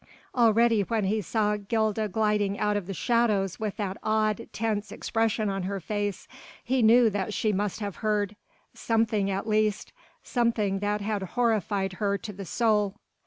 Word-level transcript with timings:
Already 0.33 0.81
when 0.81 1.03
he 1.03 1.21
saw 1.21 1.57
Gilda 1.57 2.07
gliding 2.07 2.57
out 2.57 2.75
of 2.75 2.87
the 2.87 2.91
shadows 2.95 3.59
with 3.59 3.77
that 3.77 3.97
awed, 4.01 4.49
tense 4.51 4.91
expression 4.91 5.47
on 5.47 5.61
her 5.61 5.79
face, 5.79 6.27
he 6.63 6.81
knew 6.81 7.07
that 7.11 7.35
she 7.35 7.53
must 7.53 7.81
have 7.81 7.97
heard... 7.97 8.35
something 8.73 9.29
at 9.29 9.45
least... 9.45 9.93
something 10.23 10.79
that 10.79 11.01
had 11.01 11.21
horrified 11.21 11.93
her 12.01 12.17
to 12.17 12.33
the 12.33 12.45
soul. 12.45 12.95